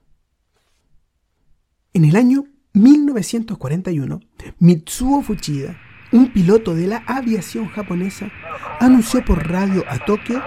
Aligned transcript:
En 1.92 2.06
el 2.06 2.16
año 2.16 2.44
1941, 2.72 4.20
Mitsuo 4.58 5.20
Fuchida 5.20 5.76
un 6.12 6.32
piloto 6.32 6.74
de 6.74 6.88
la 6.88 7.04
aviación 7.06 7.68
japonesa 7.68 8.32
anunció 8.80 9.24
por 9.24 9.48
radio 9.48 9.84
a 9.88 9.98
Tokio 10.04 10.42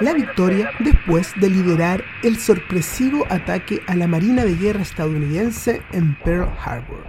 la 0.00 0.12
victoria 0.12 0.70
después 0.80 1.32
de 1.40 1.50
liderar 1.50 2.04
el 2.22 2.38
sorpresivo 2.38 3.24
ataque 3.30 3.82
a 3.86 3.96
la 3.96 4.06
Marina 4.06 4.44
de 4.44 4.54
Guerra 4.54 4.82
estadounidense 4.82 5.82
en 5.92 6.16
Pearl 6.22 6.48
Harbor. 6.64 7.04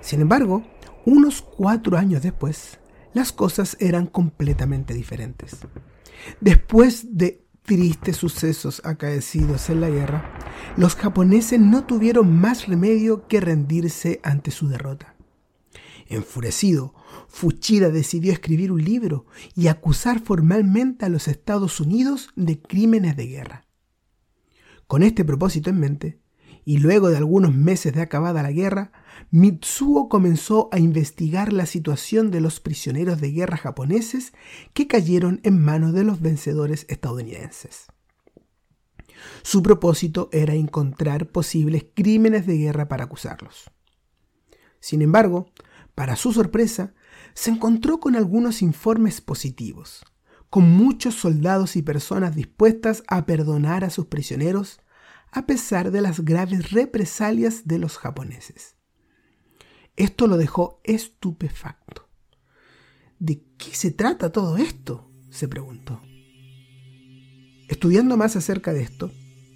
Sin 0.00 0.20
embargo, 0.20 0.66
unos 1.04 1.42
cuatro 1.42 1.96
años 1.96 2.22
después, 2.22 2.78
las 3.14 3.32
cosas 3.32 3.76
eran 3.80 4.06
completamente 4.06 4.92
diferentes. 4.94 5.58
Después 6.40 7.16
de 7.16 7.44
tristes 7.62 8.16
sucesos 8.16 8.82
acaecidos 8.84 9.70
en 9.70 9.80
la 9.80 9.90
guerra, 9.90 10.32
los 10.76 10.94
japoneses 10.94 11.60
no 11.60 11.84
tuvieron 11.84 12.38
más 12.38 12.66
remedio 12.66 13.26
que 13.28 13.40
rendirse 13.40 14.20
ante 14.22 14.50
su 14.50 14.68
derrota. 14.68 15.17
Enfurecido, 16.08 16.94
Fuchida 17.28 17.90
decidió 17.90 18.32
escribir 18.32 18.72
un 18.72 18.82
libro 18.82 19.26
y 19.54 19.68
acusar 19.68 20.20
formalmente 20.20 21.04
a 21.04 21.10
los 21.10 21.28
Estados 21.28 21.80
Unidos 21.80 22.30
de 22.34 22.60
crímenes 22.60 23.14
de 23.14 23.26
guerra. 23.26 23.66
Con 24.86 25.02
este 25.02 25.22
propósito 25.24 25.68
en 25.68 25.78
mente, 25.78 26.20
y 26.64 26.78
luego 26.78 27.10
de 27.10 27.18
algunos 27.18 27.54
meses 27.54 27.92
de 27.92 28.00
acabada 28.00 28.42
la 28.42 28.52
guerra, 28.52 28.90
Mitsuo 29.30 30.08
comenzó 30.08 30.70
a 30.72 30.78
investigar 30.78 31.52
la 31.52 31.66
situación 31.66 32.30
de 32.30 32.40
los 32.40 32.60
prisioneros 32.60 33.20
de 33.20 33.30
guerra 33.30 33.58
japoneses 33.58 34.32
que 34.72 34.86
cayeron 34.86 35.40
en 35.44 35.62
manos 35.62 35.92
de 35.92 36.04
los 36.04 36.20
vencedores 36.20 36.86
estadounidenses. 36.88 37.86
Su 39.42 39.62
propósito 39.62 40.30
era 40.32 40.54
encontrar 40.54 41.28
posibles 41.28 41.84
crímenes 41.94 42.46
de 42.46 42.56
guerra 42.56 42.88
para 42.88 43.04
acusarlos. 43.04 43.70
Sin 44.80 45.02
embargo, 45.02 45.50
para 45.98 46.14
su 46.14 46.32
sorpresa, 46.32 46.94
se 47.34 47.50
encontró 47.50 47.98
con 47.98 48.14
algunos 48.14 48.62
informes 48.62 49.20
positivos, 49.20 50.04
con 50.48 50.70
muchos 50.70 51.16
soldados 51.16 51.74
y 51.74 51.82
personas 51.82 52.36
dispuestas 52.36 53.02
a 53.08 53.26
perdonar 53.26 53.82
a 53.82 53.90
sus 53.90 54.06
prisioneros 54.06 54.78
a 55.32 55.44
pesar 55.44 55.90
de 55.90 56.00
las 56.00 56.20
graves 56.20 56.70
represalias 56.70 57.66
de 57.66 57.80
los 57.80 57.98
japoneses. 57.98 58.76
Esto 59.96 60.28
lo 60.28 60.36
dejó 60.36 60.80
estupefacto. 60.84 62.08
¿De 63.18 63.42
qué 63.56 63.74
se 63.74 63.90
trata 63.90 64.30
todo 64.30 64.56
esto? 64.56 65.10
se 65.30 65.48
preguntó. 65.48 66.00
Estudiando 67.68 68.16
más 68.16 68.36
acerca 68.36 68.72
de 68.72 68.82
esto, 68.82 69.10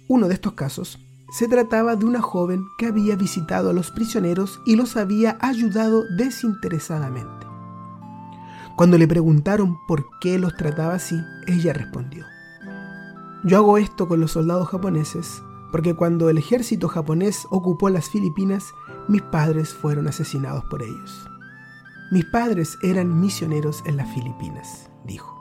uno 0.09 0.27
de 0.27 0.33
estos 0.33 0.55
casos 0.55 1.02
se 1.33 1.47
trataba 1.47 1.95
de 1.95 2.05
una 2.05 2.21
joven 2.21 2.67
que 2.77 2.85
había 2.85 3.15
visitado 3.15 3.71
a 3.71 3.73
los 3.73 3.89
prisioneros 3.89 4.61
y 4.65 4.75
los 4.75 4.97
había 4.97 5.35
ayudado 5.41 6.03
desinteresadamente. 6.15 7.47
Cuando 8.75 8.99
le 8.99 9.07
preguntaron 9.07 9.79
por 9.87 10.05
qué 10.19 10.37
los 10.37 10.55
trataba 10.55 10.93
así, 10.93 11.19
ella 11.47 11.73
respondió, 11.73 12.23
Yo 13.43 13.57
hago 13.57 13.79
esto 13.79 14.07
con 14.07 14.19
los 14.19 14.31
soldados 14.31 14.69
japoneses 14.69 15.41
porque 15.71 15.95
cuando 15.95 16.29
el 16.29 16.37
ejército 16.37 16.87
japonés 16.87 17.47
ocupó 17.49 17.89
las 17.89 18.07
Filipinas, 18.07 18.75
mis 19.07 19.23
padres 19.23 19.73
fueron 19.73 20.07
asesinados 20.07 20.63
por 20.65 20.83
ellos. 20.83 21.27
Mis 22.11 22.25
padres 22.25 22.77
eran 22.83 23.19
misioneros 23.19 23.81
en 23.87 23.97
las 23.97 24.07
Filipinas, 24.13 24.91
dijo. 25.03 25.35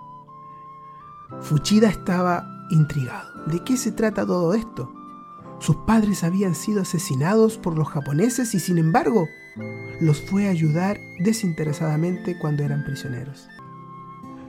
Fuchida 1.42 1.90
estaba 1.90 2.46
intrigado. 2.70 3.44
¿De 3.44 3.62
qué 3.62 3.76
se 3.76 3.92
trata 3.92 4.24
todo 4.24 4.54
esto? 4.54 4.90
Sus 5.62 5.76
padres 5.76 6.24
habían 6.24 6.56
sido 6.56 6.82
asesinados 6.82 7.56
por 7.56 7.78
los 7.78 7.88
japoneses 7.88 8.52
y 8.52 8.58
sin 8.58 8.78
embargo 8.78 9.28
los 10.00 10.20
fue 10.20 10.48
a 10.48 10.50
ayudar 10.50 10.98
desinteresadamente 11.20 12.36
cuando 12.36 12.64
eran 12.64 12.82
prisioneros. 12.82 13.48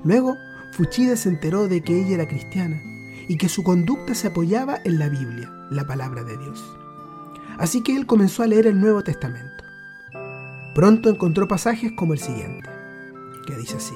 Luego, 0.04 0.36
Fuchida 0.72 1.16
se 1.16 1.30
enteró 1.30 1.68
de 1.68 1.84
que 1.84 2.02
ella 2.02 2.16
era 2.16 2.28
cristiana 2.28 2.82
y 3.28 3.38
que 3.38 3.48
su 3.48 3.62
conducta 3.62 4.16
se 4.16 4.30
apoyaba 4.30 4.80
en 4.86 4.98
la 4.98 5.08
Biblia, 5.08 5.52
la 5.70 5.86
palabra 5.86 6.24
de 6.24 6.36
Dios. 6.36 6.66
Así 7.60 7.84
que 7.84 7.96
él 7.96 8.08
comenzó 8.08 8.42
a 8.42 8.48
leer 8.48 8.66
el 8.66 8.82
Nuevo 8.82 9.04
Testamento. 9.04 9.64
Pronto 10.74 11.10
encontró 11.10 11.48
pasajes 11.48 11.92
como 11.92 12.14
el 12.14 12.20
siguiente, 12.20 12.68
que 13.46 13.56
dice 13.56 13.78
así. 13.78 13.96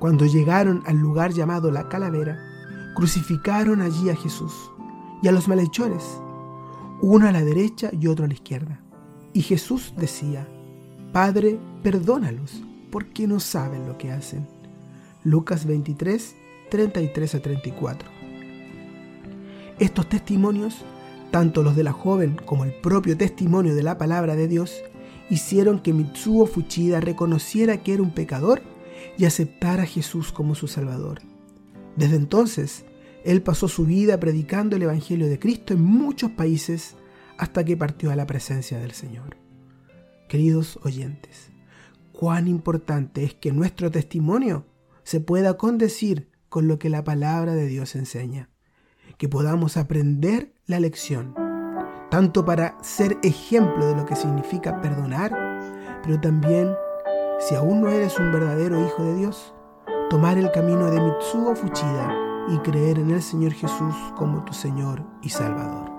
Cuando 0.00 0.26
llegaron 0.26 0.82
al 0.84 0.96
lugar 0.96 1.30
llamado 1.30 1.70
la 1.70 1.88
calavera, 1.88 2.40
crucificaron 2.96 3.80
allí 3.80 4.10
a 4.10 4.16
Jesús 4.16 4.71
y 5.22 5.28
a 5.28 5.32
los 5.32 5.48
malhechores, 5.48 6.02
uno 7.00 7.28
a 7.28 7.32
la 7.32 7.44
derecha 7.44 7.90
y 7.98 8.08
otro 8.08 8.24
a 8.24 8.28
la 8.28 8.34
izquierda. 8.34 8.80
Y 9.32 9.42
Jesús 9.42 9.94
decía, 9.96 10.46
Padre, 11.12 11.58
perdónalos, 11.82 12.62
porque 12.90 13.26
no 13.26 13.40
saben 13.40 13.86
lo 13.86 13.96
que 13.96 14.12
hacen. 14.12 14.46
Lucas 15.24 15.64
23, 15.64 16.34
33 16.70 17.34
a 17.34 17.40
34. 17.40 18.10
Estos 19.78 20.08
testimonios, 20.08 20.84
tanto 21.30 21.62
los 21.62 21.76
de 21.76 21.84
la 21.84 21.92
joven 21.92 22.36
como 22.44 22.64
el 22.64 22.74
propio 22.74 23.16
testimonio 23.16 23.74
de 23.74 23.82
la 23.82 23.98
palabra 23.98 24.36
de 24.36 24.48
Dios, 24.48 24.82
hicieron 25.30 25.80
que 25.80 25.92
Mitsuo 25.92 26.46
Fuchida 26.46 27.00
reconociera 27.00 27.78
que 27.78 27.94
era 27.94 28.02
un 28.02 28.10
pecador 28.10 28.62
y 29.16 29.24
aceptara 29.24 29.84
a 29.84 29.86
Jesús 29.86 30.32
como 30.32 30.54
su 30.54 30.68
Salvador. 30.68 31.20
Desde 31.96 32.16
entonces, 32.16 32.84
él 33.24 33.42
pasó 33.42 33.68
su 33.68 33.84
vida 33.84 34.18
predicando 34.18 34.76
el 34.76 34.82
Evangelio 34.82 35.28
de 35.28 35.38
Cristo 35.38 35.74
en 35.74 35.82
muchos 35.82 36.30
países 36.32 36.96
hasta 37.38 37.64
que 37.64 37.76
partió 37.76 38.10
a 38.10 38.16
la 38.16 38.26
presencia 38.26 38.78
del 38.78 38.92
Señor. 38.92 39.36
Queridos 40.28 40.78
oyentes, 40.82 41.50
cuán 42.12 42.48
importante 42.48 43.24
es 43.24 43.34
que 43.34 43.52
nuestro 43.52 43.90
testimonio 43.90 44.66
se 45.04 45.20
pueda 45.20 45.56
condecir 45.56 46.30
con 46.48 46.68
lo 46.68 46.78
que 46.78 46.88
la 46.88 47.04
palabra 47.04 47.54
de 47.54 47.66
Dios 47.66 47.94
enseña, 47.96 48.50
que 49.18 49.28
podamos 49.28 49.76
aprender 49.76 50.54
la 50.66 50.80
lección, 50.80 51.34
tanto 52.10 52.44
para 52.44 52.76
ser 52.82 53.18
ejemplo 53.22 53.86
de 53.86 53.96
lo 53.96 54.06
que 54.06 54.16
significa 54.16 54.80
perdonar, 54.80 56.00
pero 56.02 56.20
también, 56.20 56.74
si 57.40 57.54
aún 57.54 57.80
no 57.80 57.88
eres 57.88 58.18
un 58.18 58.32
verdadero 58.32 58.84
hijo 58.84 59.04
de 59.04 59.16
Dios, 59.16 59.54
tomar 60.10 60.38
el 60.38 60.50
camino 60.50 60.90
de 60.90 61.00
Mitsuo 61.00 61.54
Fuchida 61.56 62.31
y 62.48 62.58
creer 62.58 62.98
en 62.98 63.10
el 63.10 63.22
Señor 63.22 63.52
Jesús 63.52 63.94
como 64.16 64.44
tu 64.44 64.52
Señor 64.52 65.02
y 65.22 65.28
Salvador. 65.28 65.91